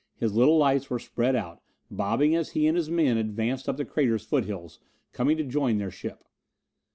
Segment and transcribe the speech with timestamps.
[0.15, 3.85] His little lights were spread out, bobbing as he and his men advanced up the
[3.85, 4.79] crater's foothills,
[5.11, 6.23] coming to join their ship.